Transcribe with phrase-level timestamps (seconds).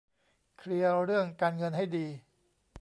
[0.57, 2.07] เคลียร์เรื่องการเงินให้ดี